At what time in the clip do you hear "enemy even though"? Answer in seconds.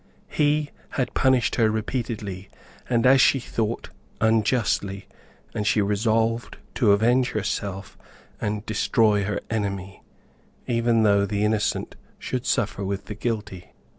9.51-11.27